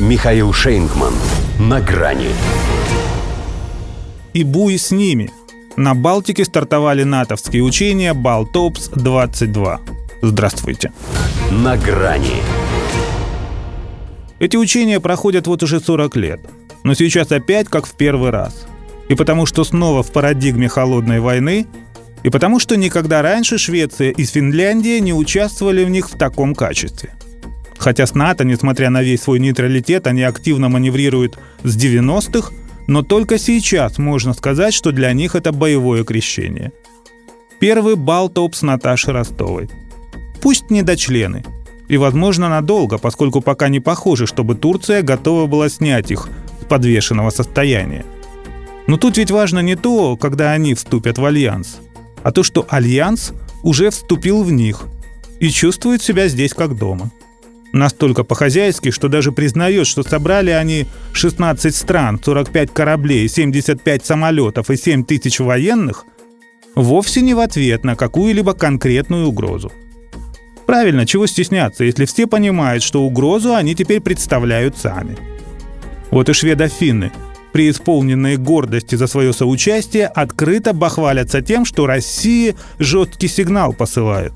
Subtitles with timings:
[0.00, 1.14] Михаил Шейнгман.
[1.60, 2.30] На грани.
[4.32, 5.30] И буй с ними.
[5.76, 9.78] На Балтике стартовали натовские учения «Балтопс-22».
[10.20, 10.92] Здравствуйте.
[11.52, 12.42] На грани.
[14.40, 16.40] Эти учения проходят вот уже 40 лет.
[16.82, 18.66] Но сейчас опять как в первый раз.
[19.08, 21.68] И потому что снова в парадигме холодной войны,
[22.24, 27.14] и потому что никогда раньше Швеция и Финляндия не участвовали в них в таком качестве.
[27.84, 32.50] Хотя с НАТО, несмотря на весь свой нейтралитет, они активно маневрируют с 90-х,
[32.86, 36.72] но только сейчас можно сказать, что для них это боевое крещение.
[37.60, 39.68] Первый бал топ с Наташей Ростовой.
[40.40, 41.44] Пусть не до члены.
[41.86, 46.30] И, возможно, надолго, поскольку пока не похоже, чтобы Турция готова была снять их
[46.62, 48.06] с подвешенного состояния.
[48.86, 51.80] Но тут ведь важно не то, когда они вступят в альянс,
[52.22, 54.86] а то, что альянс уже вступил в них
[55.38, 57.10] и чувствует себя здесь как дома.
[57.74, 64.76] Настолько по-хозяйски, что даже признает, что собрали они 16 стран, 45 кораблей, 75 самолетов и
[64.76, 66.04] 7 тысяч военных
[66.76, 69.72] вовсе не в ответ на какую-либо конкретную угрозу.
[70.66, 75.18] Правильно, чего стесняться, если все понимают, что угрозу они теперь представляют сами.
[76.12, 77.10] Вот и шведофинны,
[77.52, 84.34] преисполненные гордости за свое соучастие, открыто бахвалятся тем, что Россия жесткий сигнал посылает.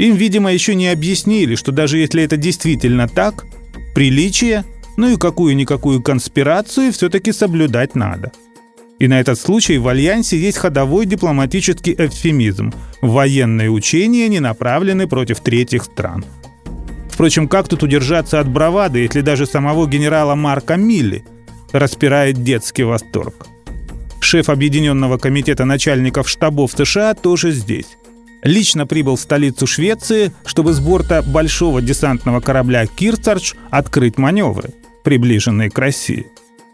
[0.00, 3.44] Им, видимо, еще не объяснили, что даже если это действительно так,
[3.94, 4.64] приличие,
[4.96, 8.32] ну и какую-никакую конспирацию все-таки соблюдать надо.
[8.98, 12.72] И на этот случай в Альянсе есть ходовой дипломатический эвфемизм.
[13.02, 16.24] Военные учения не направлены против третьих стран.
[17.10, 21.24] Впрочем, как тут удержаться от бравады, если даже самого генерала Марка Милли–
[21.72, 23.46] распирает детский восторг.
[24.20, 27.98] Шеф Объединенного комитета начальников штабов США тоже здесь.
[28.42, 34.70] Лично прибыл в столицу Швеции, чтобы с борта большого десантного корабля «Кирцардж» открыть маневры,
[35.04, 36.26] приближенные к России.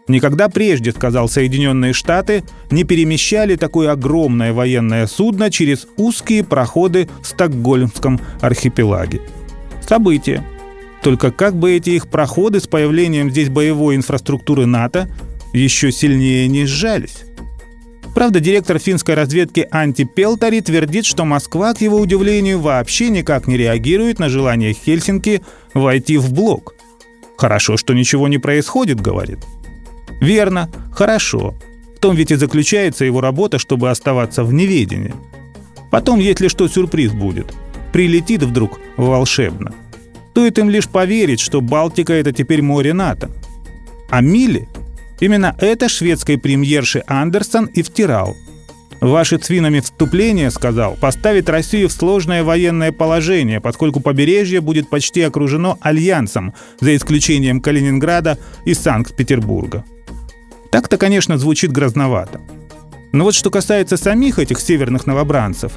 [0.07, 7.27] Никогда прежде, сказал Соединенные Штаты, не перемещали такое огромное военное судно через узкие проходы в
[7.27, 9.21] Стокгольмском архипелаге.
[9.85, 10.43] Событие,
[11.03, 15.09] только как бы эти их проходы с появлением здесь боевой инфраструктуры НАТО
[15.53, 17.23] еще сильнее не сжались.
[18.17, 23.57] Правда, директор финской разведки Анти Пелтари твердит, что Москва, к его удивлению, вообще никак не
[23.57, 25.43] реагирует на желание Хельсинки
[25.75, 26.73] войти в блок.
[27.37, 29.37] «Хорошо, что ничего не происходит»,— говорит.
[30.19, 31.53] Верно, хорошо.
[31.95, 35.13] В том ведь и заключается его работа, чтобы оставаться в неведении.
[35.91, 37.53] Потом, если что, сюрприз будет.
[37.93, 39.75] Прилетит вдруг волшебно—
[40.31, 43.29] Стоит им лишь поверить, что Балтика— это теперь море НАТО.
[44.09, 44.67] А Милли
[45.19, 48.35] именно это шведской премьерши Андерсон и втирал.
[48.99, 55.77] Ваши цвинами вступление, сказал, поставит Россию в сложное военное положение, поскольку побережье будет почти окружено
[55.81, 59.85] альянсом, за исключением Калининграда и Санкт-Петербурга.
[60.71, 62.41] Так-то, конечно, звучит грозновато.
[63.11, 65.73] Но вот что касается самих этих северных новобранцев,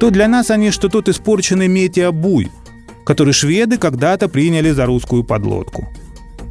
[0.00, 2.50] то для нас они что тут испорченный метеобуй—
[3.08, 5.88] который шведы когда-то приняли за русскую подлодку.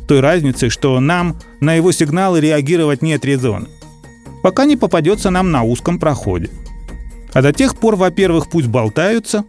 [0.07, 3.67] Той разницей, что нам на его сигналы реагировать нет резона.
[4.41, 6.49] Пока не попадется нам на узком проходе.
[7.33, 9.45] А до тех пор, во-первых, пусть болтаются,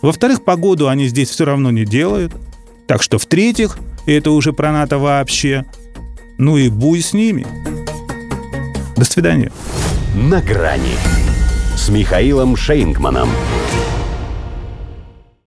[0.00, 2.34] во-вторых, погоду они здесь все равно не делают,
[2.88, 5.64] так что в-третьих, это уже про НАТО вообще,
[6.38, 7.46] ну и буй с ними.
[8.96, 9.52] До свидания.
[10.14, 10.96] На грани
[11.76, 13.28] с Михаилом Шейнгманом.